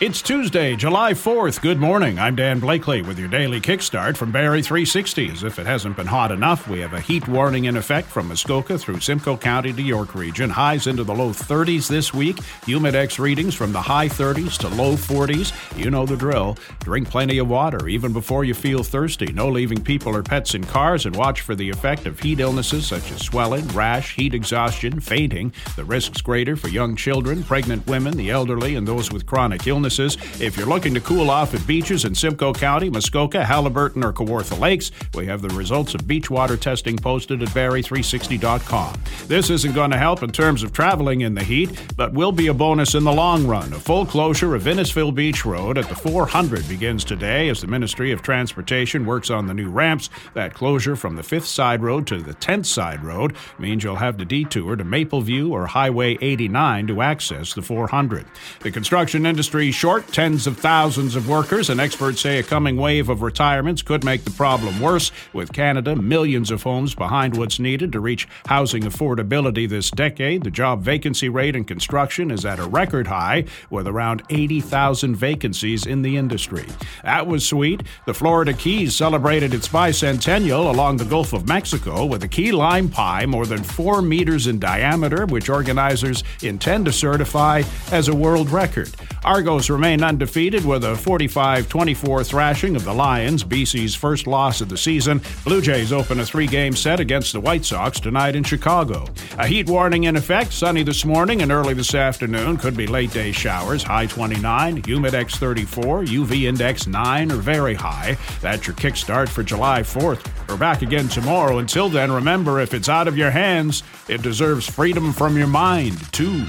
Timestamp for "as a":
87.92-88.16